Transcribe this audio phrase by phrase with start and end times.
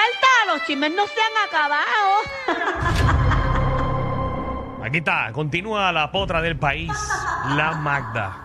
[0.00, 1.84] Falta, los chismes no se han acabado.
[4.84, 6.90] Aquí está, continúa la potra del país,
[7.54, 8.36] la Magda.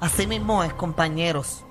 [0.00, 1.64] Así mismo es, compañeros.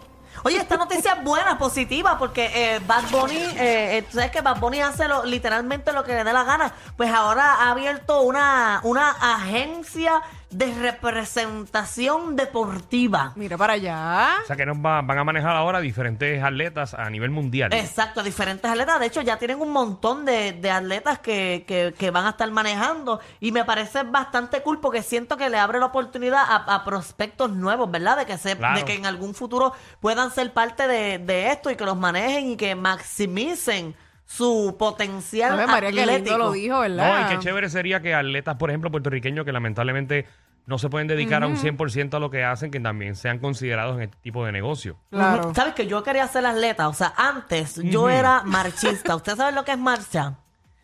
[0.46, 4.42] Oye, esta noticia es buena, positiva, porque eh, Bad Bunny, eh, eh, tú sabes que
[4.42, 6.74] Bad Bunny hace lo- literalmente lo que le dé la gana.
[6.98, 10.22] Pues ahora ha abierto una, una agencia
[10.58, 13.34] de representación deportiva.
[13.36, 14.38] Mira para allá.
[14.44, 17.74] O sea que nos va- van a manejar ahora diferentes atletas a nivel mundial.
[17.74, 19.00] Exacto, diferentes atletas.
[19.00, 22.50] De hecho, ya tienen un montón de, de atletas que, que- que van a estar
[22.52, 23.20] manejando.
[23.40, 27.52] Y me parece bastante cool porque siento que le abre la oportunidad a, a prospectos
[27.52, 28.18] nuevos, ¿verdad?
[28.18, 28.78] De que, se, Claro.
[28.80, 32.52] de que en algún futuro puedan ser parte de, de esto y que los manejen
[32.52, 33.96] y que maximicen
[34.26, 36.30] su potencial Ave María, qué atlético.
[36.30, 37.30] lindo lo dijo, No, ¿verdad?
[37.30, 40.26] y qué chévere sería que atletas, por ejemplo, puertorriqueños que lamentablemente
[40.66, 43.98] no se pueden dedicar a un 100% a lo que hacen, que también sean considerados
[43.98, 44.98] en este tipo de negocio.
[45.10, 45.54] Claro.
[45.54, 46.88] ¿Sabes que yo quería ser atleta?
[46.88, 49.16] O sea, antes yo era marchista.
[49.16, 50.36] ¿Usted sabe lo que es marcha?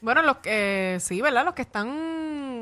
[0.01, 1.45] Bueno, los que sí, ¿verdad?
[1.45, 1.87] Los que están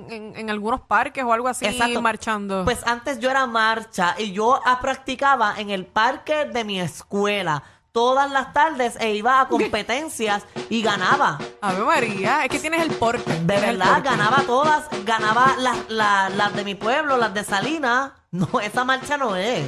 [0.09, 2.01] en, en algunos parques o algo así Exacto.
[2.01, 2.63] marchando.
[2.63, 7.63] Pues antes yo era marcha y yo practicaba en el parque de mi escuela
[7.97, 11.39] todas las tardes e iba a competencias y ganaba.
[11.61, 13.39] Ave María, es que tienes el porte.
[13.39, 14.09] De verdad, porte.
[14.09, 18.11] ganaba todas, ganaba las, las, las de mi pueblo, las de Salinas.
[18.29, 19.65] No, esa marcha no es.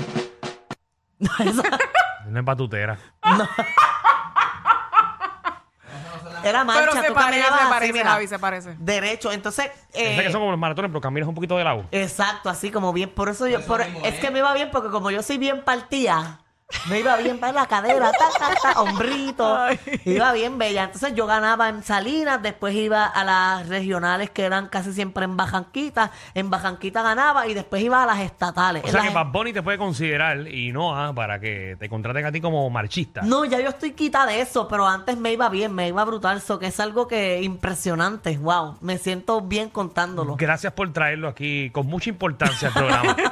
[1.17, 1.63] No, esa-
[2.27, 2.99] No es batutera.
[6.43, 6.81] era marcha.
[6.81, 8.75] Pero se tú parece, caminabas se así, parece, mira, Javi, se parece.
[8.77, 9.31] Derecho.
[9.31, 11.85] Entonces, eh, que son como los maratones, pero caminas un poquito de lado.
[11.91, 13.09] Exacto, así como bien.
[13.09, 16.41] Por eso yo, por- es que me iba bien porque como yo soy bien partida,
[16.87, 19.57] me iba bien para la cadera, ta, ta, ta, hombrito.
[20.05, 20.83] Iba bien bella.
[20.83, 25.35] Entonces yo ganaba en Salinas, después iba a las regionales que eran casi siempre en
[25.35, 26.11] Bajanquita.
[26.35, 28.83] En Bajanquita ganaba y después iba a las estatales.
[28.83, 31.75] O En sea las- que Bad Bunny te puede considerar y no ah, para que
[31.79, 33.21] te contraten a ti como marchista.
[33.23, 36.37] No, ya yo estoy quita de eso, pero antes me iba bien, me iba brutal.
[36.37, 38.37] Eso que es algo que impresionante.
[38.37, 40.35] Wow, me siento bien contándolo.
[40.37, 43.15] Gracias por traerlo aquí con mucha importancia al programa.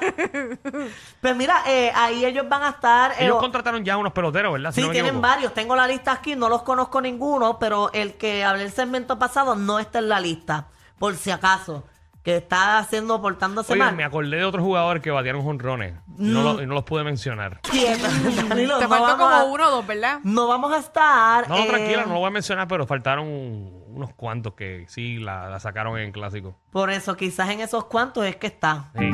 [1.22, 3.12] Pues mira, eh, ahí ellos van a estar.
[3.28, 4.72] Ellos contrataron ya unos peloteros, ¿verdad?
[4.72, 5.28] Si Sí, no tienen equivoco.
[5.28, 5.54] varios.
[5.54, 9.56] Tengo la lista aquí, no los conozco ninguno, pero el que hablé el segmento pasado
[9.56, 10.68] no está en la lista,
[11.00, 11.84] por si acaso,
[12.24, 13.96] que está haciendo, portándose Oye, mal.
[13.96, 15.94] me acordé de otros jugadores que batearon jonrones.
[16.18, 17.62] No, lo- y no los pude mencionar.
[18.50, 20.20] Danilo, Te no faltó vamos como a- uno o dos, ¿verdad?
[20.24, 21.48] No vamos a estar.
[21.48, 25.50] No, eh, tranquila, no lo voy a mencionar, pero faltaron unos cuantos que sí la,
[25.50, 26.56] la sacaron en clásico.
[26.72, 28.92] Por eso, quizás en esos cuantos es que está.
[28.98, 29.10] Sí.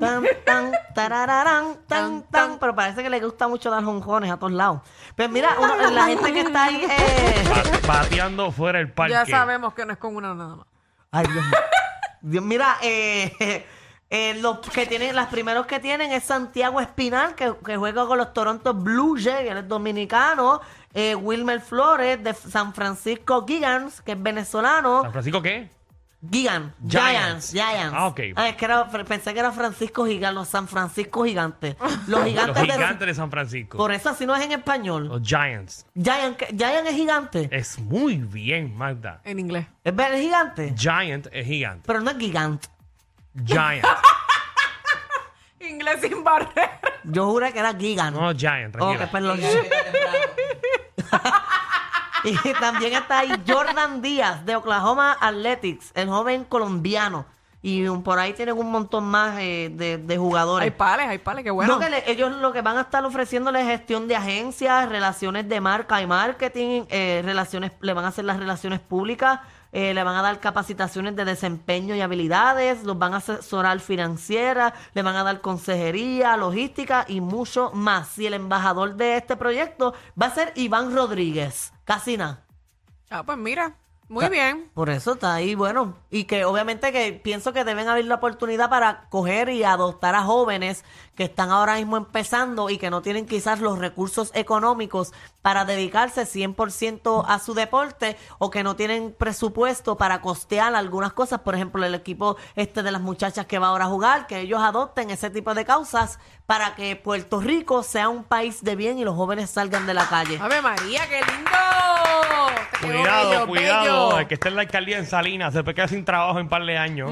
[0.00, 2.58] Tan, tan, tarararán, tan, tan.
[2.58, 4.80] Pero parece que le gusta mucho dar jonjones a todos lados.
[5.14, 6.82] Pues mira, uno- la gente que está ahí.
[6.90, 7.44] eh,
[7.86, 9.12] bateando fuera del parque.
[9.12, 10.66] Ya sabemos que no es con una nada más.
[11.12, 11.58] Ay, Dios mío.
[12.22, 13.66] Dios, mira, eh,
[14.10, 18.18] eh, los que tienen, las primeros que tienen es Santiago Espinal, que, que juega con
[18.18, 20.60] los Toronto Blue Jays, él es dominicano.
[20.92, 25.02] Eh, Wilmer Flores de San Francisco Gigants, que es venezolano.
[25.02, 25.70] ¿San Francisco qué?
[26.22, 26.90] Gigant, Giants.
[26.90, 27.94] Giants, Giants.
[27.96, 28.20] Ah, ok.
[28.36, 31.76] Ah, es que era- pensé que era Francisco Gigante, los San Francisco Gigantes.
[32.08, 33.78] Los gigantes, Los de- gigantes de San Francisco.
[33.78, 35.08] Por eso así no es en español.
[35.08, 35.86] Los Giants.
[35.94, 37.48] Giant, Giant es gigante.
[37.50, 39.22] Es muy bien, Magda.
[39.24, 39.66] En inglés.
[39.82, 40.74] ¿Es ver- es gigante?
[40.76, 41.84] Giant es gigante.
[41.86, 42.68] Pero no es gigante.
[43.46, 43.86] Giant.
[45.60, 46.80] Inglés sin barrera.
[47.04, 48.18] Yo juré que era gigante.
[48.20, 49.20] No, Giant, Ok, tranquila.
[49.20, 49.40] los-
[52.44, 57.26] y también está ahí Jordan Díaz de Oklahoma Athletics, el joven colombiano.
[57.62, 60.64] Y por ahí tienen un montón más eh, de, de jugadores.
[60.64, 61.74] Hay pales, hay pales, qué bueno.
[61.74, 65.46] No, que le- ellos lo que van a estar ofreciéndole es gestión de agencias, relaciones
[65.46, 69.40] de marca y marketing, eh, relaciones, le van a hacer las relaciones públicas,
[69.72, 74.74] eh, le van a dar capacitaciones de desempeño y habilidades, los van a asesorar financiera,
[74.94, 78.18] le van a dar consejería, logística y mucho más.
[78.18, 81.72] Y el embajador de este proyecto va a ser Iván Rodríguez.
[81.84, 82.44] Casi nada.
[83.10, 83.76] Ah, pues mira,
[84.10, 84.68] muy bien.
[84.74, 88.68] Por eso está ahí, bueno, y que obviamente que pienso que deben abrir la oportunidad
[88.68, 90.84] para coger y adoptar a jóvenes
[91.14, 95.12] que están ahora mismo empezando y que no tienen quizás los recursos económicos
[95.42, 101.40] para dedicarse 100% a su deporte o que no tienen presupuesto para costear algunas cosas,
[101.40, 104.60] por ejemplo, el equipo este de las muchachas que va ahora a jugar, que ellos
[104.60, 109.04] adopten ese tipo de causas para que Puerto Rico sea un país de bien y
[109.04, 110.38] los jóvenes salgan de la calle.
[110.40, 111.89] Ave María, qué lindo.
[112.80, 113.82] Te quedó Cuidado, bello, cuidado.
[114.08, 114.18] bello.
[114.20, 116.48] El que esté en la alcaldía en Salinas se puede quedar sin trabajo en un
[116.48, 117.10] par de años.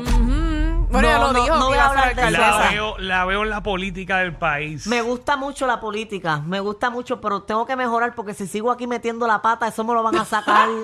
[0.91, 1.55] Bueno, ya No, lo no, dijo.
[1.57, 2.51] no que voy iba a ser hablar de alcaldesa.
[2.51, 2.71] La esa.
[2.71, 4.87] veo, la veo en la política del país.
[4.87, 8.71] Me gusta mucho la política, me gusta mucho, pero tengo que mejorar porque si sigo
[8.71, 10.69] aquí metiendo la pata, eso me lo van a sacar.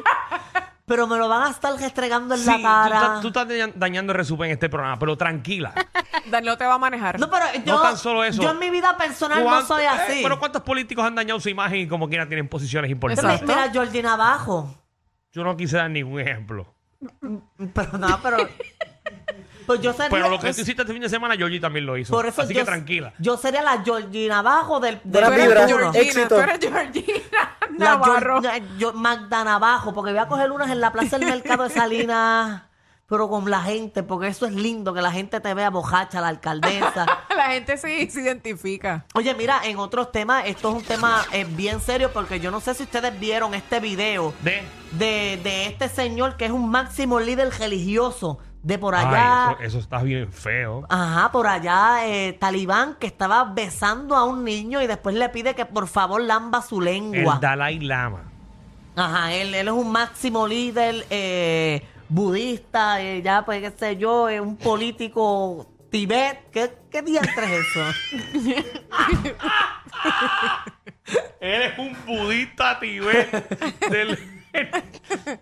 [0.87, 2.97] pero me lo van a estar restregando en Sí, la tú, cara.
[2.97, 5.73] estás- tú estás daña- dañando el resumen en este programa, pero tranquila.
[6.31, 7.19] Danilo te va a manejar.
[7.19, 8.43] No, pero yo, tan solo eso.
[8.43, 10.21] yo en mi vida personal no ¿Cuánto- soy eh, así.
[10.23, 13.25] pero ¿cuántos políticos han dañado su imagen y como quiera tienen posiciones importantes?
[13.25, 13.55] Mi- Exacto.
[13.55, 14.75] Mira, Georgina abajo.
[15.33, 16.73] Yo no quise dar ningún ejemplo.
[17.75, 18.37] Pero no, pero.
[19.67, 20.09] Pues yo sería.
[20.11, 22.13] Pero lo que tú hiciste este fin de semana, Georgie también lo hizo.
[22.13, 23.13] por eso Así yo, que tranquila.
[23.19, 25.01] Yo sería la Georgina abajo del.
[25.05, 25.67] del Buena vibra.
[25.67, 26.29] Georgina, Éxito.
[26.29, 28.41] tú eres Georgina La Navarro.
[28.43, 31.71] Georgina- yo, Magda Navajo, porque voy a coger unas en la plaza del mercado de
[31.71, 32.63] Salinas,
[33.09, 36.29] pero con la gente, porque eso es lindo, que la gente te vea bojacha, la
[36.29, 37.07] alcaldesa.
[37.35, 39.05] La gente sí se identifica.
[39.13, 42.61] Oye, mira, en otros temas, esto es un tema eh, bien serio, porque yo no
[42.61, 44.63] sé si ustedes vieron este video De.
[44.93, 49.49] de, de este señor que es un máximo líder religioso de por allá.
[49.51, 50.85] Ay, eso, eso está bien feo.
[50.89, 55.55] Ajá, por allá, eh, Talibán, que estaba besando a un niño y después le pide
[55.55, 57.35] que por favor lamba su lengua.
[57.35, 58.25] El Dalai Lama.
[58.97, 64.29] Ajá, él, él es un máximo líder eh, budista, eh, ya pues qué sé yo,
[64.29, 66.51] es un político Tibet.
[66.51, 67.85] ¿Qué, qué diantre es eso?
[71.41, 73.31] Eres un budista tibet.
[73.91, 74.19] del-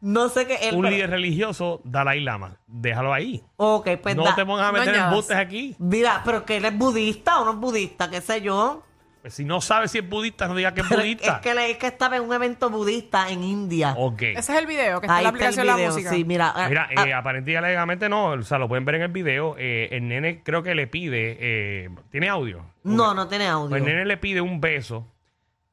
[0.00, 0.56] No sé qué.
[0.68, 2.56] Él, un pero- líder religioso, Dalai Lama.
[2.66, 3.42] Déjalo ahí.
[3.56, 5.10] Ok, pues no da- te pongas a no meter añadas.
[5.12, 5.74] embustes aquí.
[5.78, 8.84] Mira, pero que él es budista o no es budista, qué sé yo.
[9.20, 11.34] Pues si no sabes si es budista, no digas que es Pero budista.
[11.34, 13.94] es que, le- es que estaba en un evento budista en India.
[13.98, 14.22] Ok.
[14.22, 16.10] Ese es el video que está Ahí en la está el aplicación de la música.
[16.10, 16.52] sí, mira.
[16.54, 19.08] ah, Mira, ah, eh, aparentemente y alegadamente no, o sea, lo pueden ver en el
[19.08, 19.56] video.
[19.58, 22.64] eh, el nene creo que le pide, eh, ¿tiene audio?
[22.84, 23.70] no, no tiene audio.
[23.70, 25.04] Pues el nene le pide un beso.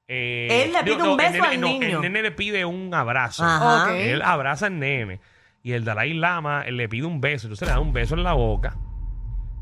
[0.08, 1.86] Eh, Él le pide un el beso nene- al no, niño.
[1.98, 3.44] el nene le pide un abrazo.
[3.44, 3.86] Ajá.
[3.86, 3.90] Ok.
[3.96, 5.20] Él abraza al nene.
[5.64, 7.48] Y el Dalai Lama él le pide un beso.
[7.48, 8.76] Entonces le da un beso en la boca.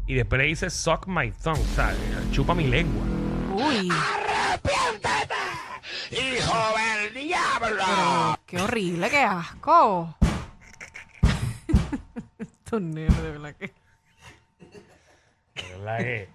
[0.06, 1.62] Y después le dice, suck my tongue.
[1.62, 1.94] O sea,
[2.31, 3.04] chupa mi lengua.
[3.54, 3.90] Uy.
[7.60, 10.16] Pero, qué horrible, qué asco.
[12.39, 13.68] Estos nenes, de verdad que.
[15.56, 16.30] De verdad que-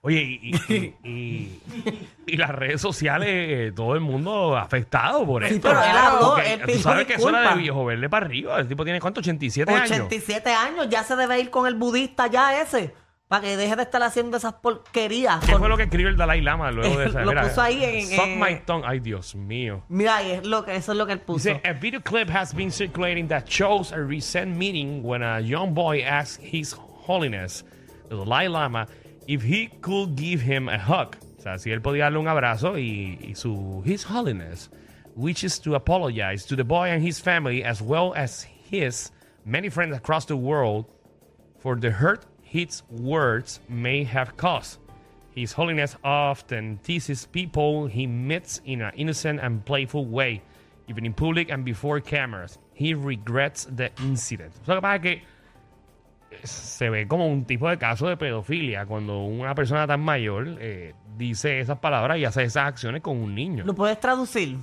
[0.00, 5.42] Oye, y, y- y- y- y las redes sociales, eh, todo el mundo afectado por
[5.44, 5.60] esto.
[5.68, 8.26] pero él habló, Porque él tú pidió sabes que eso era de viejo verde para
[8.26, 8.60] arriba.
[8.60, 9.20] El tipo tiene, ¿cuánto?
[9.20, 9.90] 87 años.
[9.90, 12.94] 87 años, ya se debe ir con el budista ya ese,
[13.26, 15.40] para que deje de estar haciendo esas porquerías.
[15.44, 17.22] ¿Qué Con- fue lo que escribió el Dalai Lama luego de esa?
[17.24, 18.84] Lo puso ahí en- Suck en- my tongue.
[18.86, 19.82] Ay, Dios mío.
[19.88, 21.48] Mira, es lo que, eso es lo que él puso.
[21.48, 25.74] Dice, a video clip has been circulating that shows a recent meeting when a young
[25.74, 27.64] boy asked His Holiness,
[28.08, 28.86] the Dalai Lama,
[29.28, 31.16] if he could give him a hug.
[31.38, 34.70] O sea, si él podía darle un abrazo y, y su His Holiness
[35.14, 39.12] wishes to apologize to the boy and his family as well as his
[39.44, 40.86] many friends across the world
[41.58, 44.78] for the hurt his words may have caused.
[45.34, 50.42] His Holiness often teases people he meets in an innocent and playful way,
[50.88, 52.58] even in public and before cameras.
[52.72, 54.54] He regrets the incident.
[54.62, 55.22] O sea, lo que que
[56.42, 60.94] se ve como un tipo de caso de pedofilia cuando una persona tan mayor eh,
[61.16, 63.64] dice esas palabras y hace esas acciones con un niño.
[63.64, 64.56] ¿Lo puedes traducir?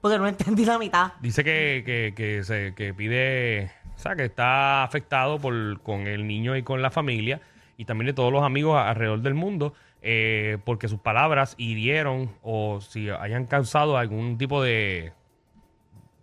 [0.00, 1.12] Porque no entendí la mitad.
[1.20, 6.26] Dice que, que, que se, que pide, o sea, que está afectado por, con el
[6.26, 7.40] niño y con la familia
[7.76, 12.80] y también de todos los amigos alrededor del mundo eh, porque sus palabras hirieron o
[12.80, 15.12] si hayan causado algún tipo de,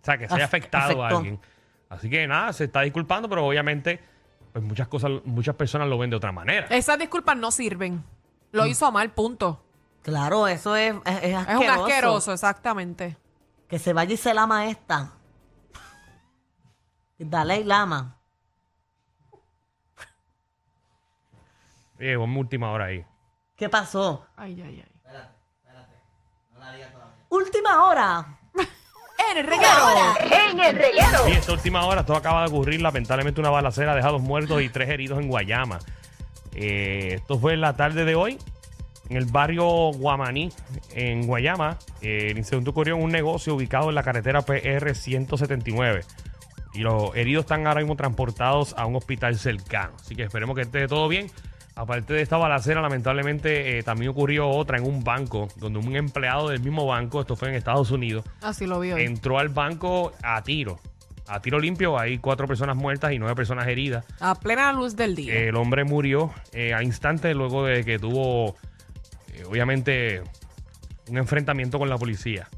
[0.00, 1.38] o sea, que se haya Af- afectado a alguien.
[1.90, 4.00] Así que nada, se está disculpando, pero obviamente
[4.54, 6.68] pues muchas cosas, muchas personas lo ven de otra manera.
[6.68, 7.94] Esas disculpas no sirven.
[7.94, 8.04] Mm.
[8.52, 9.60] Lo hizo mal, punto.
[10.00, 13.16] Claro, eso es, es, es un asqueroso, exactamente.
[13.66, 15.10] Que se vaya y se lama esta.
[17.18, 18.16] Dalai Lama.
[21.98, 23.04] Eh, ponme última hora ahí.
[23.56, 24.24] ¿Qué pasó?
[24.36, 24.92] Ay, ay, ay.
[27.28, 28.38] Última hora.
[29.34, 31.28] En el reguero.
[31.28, 32.80] Y esta última hora, todo acaba de ocurrir.
[32.80, 35.78] Lamentablemente, una balacera deja dos muertos y tres heridos en Guayama.
[36.54, 38.38] Eh, esto fue en la tarde de hoy,
[39.08, 40.52] en el barrio Guamaní,
[40.92, 41.78] en Guayama.
[42.00, 46.02] Eh, el incidente ocurrió en un negocio ubicado en la carretera PR 179.
[46.74, 49.94] Y los heridos están ahora mismo transportados a un hospital cercano.
[50.00, 51.30] Así que esperemos que esté todo bien.
[51.76, 56.48] Aparte de esta balacera, lamentablemente eh, también ocurrió otra en un banco, donde un empleado
[56.48, 59.02] del mismo banco, esto fue en Estados Unidos, Así lo vi hoy.
[59.02, 60.78] entró al banco a tiro.
[61.26, 64.04] A tiro limpio, hay cuatro personas muertas y nueve personas heridas.
[64.20, 65.34] A plena luz del día.
[65.34, 68.56] El hombre murió eh, a instante luego de que tuvo,
[69.32, 70.22] eh, obviamente,
[71.08, 72.48] un enfrentamiento con la policía.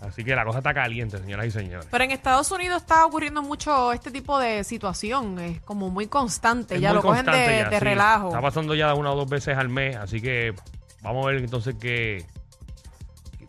[0.00, 1.86] Así que la cosa está caliente, señoras y señores.
[1.90, 6.76] Pero en Estados Unidos está ocurriendo mucho este tipo de situación, es como muy constante,
[6.76, 7.84] Es ya muy lo cogen de, ya, de sí.
[7.84, 8.28] relajo.
[8.28, 10.54] Está pasando ya una o dos veces al mes, así que
[11.02, 12.24] vamos a ver entonces qué,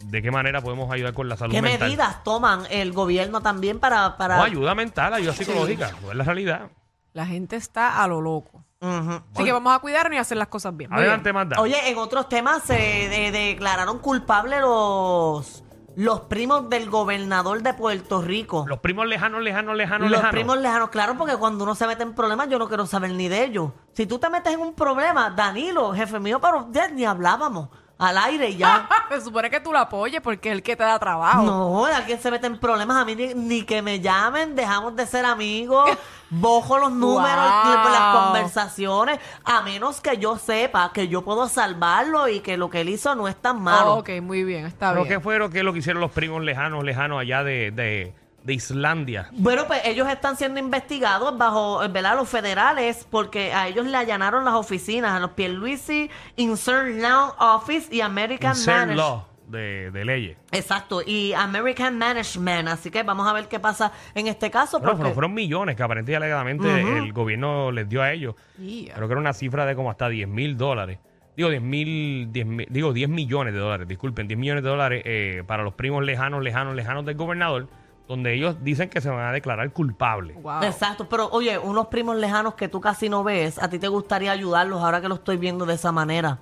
[0.06, 1.88] de qué manera podemos ayudar con la salud ¿Qué mental.
[1.88, 4.18] medidas toman el gobierno también para...
[4.18, 4.38] para...
[4.38, 6.70] No, ayuda mental, ayuda psicológica, no es la realidad.
[7.14, 8.64] La gente está a lo loco.
[8.82, 10.92] Así que vamos a cuidarnos y hacer las cosas bien.
[10.92, 11.32] Adelante.
[11.32, 11.62] Manda.
[11.62, 15.64] Oye, en otros temas se de- declararon culpables los,
[15.96, 18.66] los primos del gobernador de Puerto Rico.
[18.68, 20.32] Los primos lejanos, lejanos, lejanos, Los lejanos.
[20.32, 23.28] primos lejanos, claro, porque cuando uno se mete en problemas, yo no quiero saber ni
[23.28, 23.72] de ellos.
[23.94, 27.70] Si tú te metes en un problema, Danilo, jefe mío, pero ya ni hablábamos.
[28.02, 28.90] Al aire y ya.
[29.10, 31.44] Se supone que tú lo apoyes porque es el que te da trabajo.
[31.44, 35.06] No, alguien se mete en problemas, a mí ni, ni que me llamen, dejamos de
[35.06, 35.90] ser amigos,
[36.30, 37.22] bojo los números,
[37.64, 37.92] Wow.
[37.92, 42.82] las conversaciones, a menos que yo sepa que yo puedo salvarlo y que lo que
[42.82, 43.96] él hizo no es tan malo.
[43.96, 45.16] Oh, ok, muy bien, está ¿Pero bien.
[45.18, 48.14] qué fue lo que, lo que hicieron los primos lejanos, lejanos allá de, de,
[48.44, 49.30] de Islandia?
[49.34, 52.16] Bueno, pues ellos están siendo investigados bajo, ¿verdad?
[52.16, 57.94] Los federales, porque a ellos le allanaron las oficinas, a los Pierluisi Insert Law Office
[57.94, 60.38] y American Insert law de, de leyes.
[60.52, 62.70] Exacto, y American Management.
[62.70, 64.78] Así que vamos a ver qué pasa en este caso.
[64.80, 64.98] Bueno, Porque...
[65.02, 68.36] fueron, fueron millones que aparentemente alegadamente el gobierno les dio a ellos.
[68.58, 68.96] Yeah.
[68.96, 71.00] Creo que era una cifra de como hasta 10 mil dólares.
[71.36, 75.02] Digo, 10 mil, 10 mil- digo, 10 millones de dólares, disculpen, 10 millones de dólares
[75.06, 77.68] eh, para los primos lejanos, lejanos, lejanos del gobernador,
[78.08, 80.42] donde ellos dicen que se van a declarar culpables.
[80.42, 80.64] Wow.
[80.64, 84.32] Exacto, pero oye, unos primos lejanos que tú casi no ves, a ti te gustaría
[84.32, 86.40] ayudarlos ahora que lo estoy viendo de esa manera.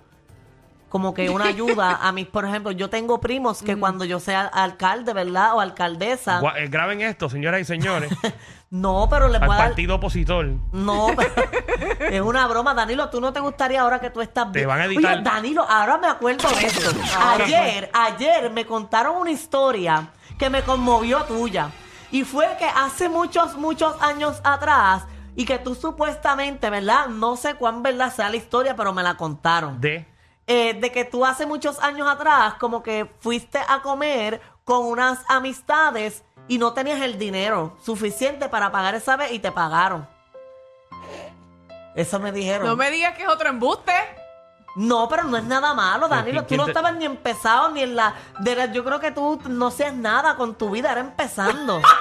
[0.90, 4.42] Como que una ayuda a mí, por ejemplo, yo tengo primos que cuando yo sea
[4.48, 5.54] alcalde, ¿verdad?
[5.54, 8.12] O alcaldesa, Gua- eh, graben esto, señoras y señores,
[8.72, 9.68] no, pero le al puedo dar...
[9.68, 10.48] partido opositor.
[10.72, 13.08] No, pero es una broma, Danilo.
[13.10, 15.14] ¿Tú no te gustaría ahora que tú estás Te van a editar.
[15.14, 16.90] Oye, Danilo, ahora me acuerdo de esto.
[17.20, 20.08] Ayer, ayer me contaron una historia
[20.40, 21.70] que me conmovió tuya.
[22.12, 25.04] Y fue que hace muchos, muchos años atrás,
[25.36, 27.08] y que tú supuestamente, ¿verdad?
[27.08, 29.80] No sé cuán verdad sea la historia, pero me la contaron.
[29.80, 30.08] De
[30.48, 35.20] Eh, de que tú hace muchos años atrás, como que fuiste a comer con unas
[35.28, 40.08] amistades y no tenías el dinero suficiente para pagar esa vez y te pagaron.
[41.94, 42.64] Eso me dijeron.
[42.64, 43.94] No No, me digas que es otro embuste.
[45.10, 46.46] Pero no es nada malo, Danilo.
[46.46, 49.12] ¿quién- Tú no te- estabas ni empezado ni en la, de la- Yo creo que
[49.12, 51.82] tú no hacías nada con tu vida, era empezando.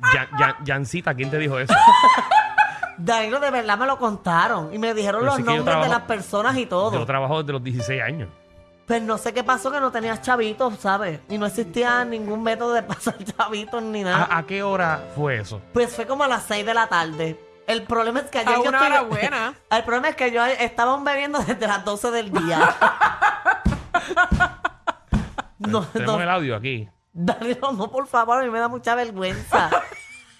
[0.00, 1.74] Jan- Jancita, ¿quién te dijo eso?
[2.98, 6.56] Danilo, de verdad me lo contaron y me dijeron Pero los nombres de las personas
[6.56, 6.92] y todo.
[6.92, 8.28] Yo trabajo desde los 16 años.
[8.86, 11.20] Pues no sé qué pasó que no tenías chavitos, ¿sabes?
[11.28, 14.26] Y no existía ningún método de pasar chavitos ni nada.
[14.30, 15.60] ¿A, a qué hora fue eso?
[15.72, 17.38] Pues fue como a las 6 de la tarde.
[17.68, 19.54] El problema es que ayer A yo una estoy- hora buena.
[19.70, 22.58] El problema es que yo estaban bebiendo desde las 12 del día.
[25.58, 26.88] no, Tenemos no, el audio aquí.
[27.12, 29.70] Danilo, no, por favor, a mí me da mucha vergüenza.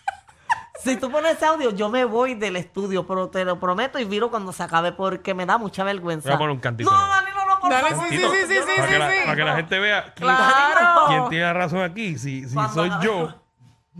[0.82, 4.04] si tú pones ese audio, yo me voy del estudio, pero te lo prometo y
[4.04, 6.28] viro cuando se acabe porque me da mucha vergüenza.
[6.30, 6.90] Voy a poner un cantito.
[6.90, 8.08] No, Danilo, no, por Dale, favor.
[8.08, 9.16] sí, sí, sí, sí, sí, para, sí, que la, sí.
[9.24, 11.04] para que la gente vea quién, Claro.
[11.08, 12.16] quién tiene razón aquí.
[12.18, 13.34] Si, si Cuando soy yo.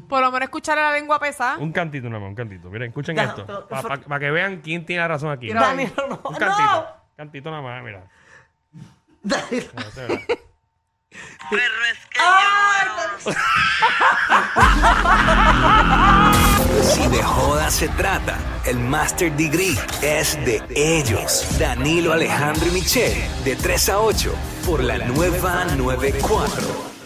[0.08, 1.56] Por lo menos escucharle la lengua pesada.
[1.58, 2.68] Un cantito nada más, un cantito.
[2.70, 3.46] Miren, escuchen Ya, esto.
[3.68, 5.46] pero- Para que vean quién tiene razón aquí.
[5.46, 6.20] Mira, Danilo, no.
[6.24, 6.62] Un cantito.
[6.72, 6.78] no.
[6.80, 8.04] Un cantito nada más, mira.
[9.22, 9.66] Danilo.
[9.74, 10.20] Mira, se verá.
[16.82, 18.36] Si de joda se trata,
[18.66, 21.46] el Master Degree es de ellos.
[21.58, 24.34] Danilo Alejandro y Michelle, de 3 a 8,
[24.66, 26.97] por la nueva 94.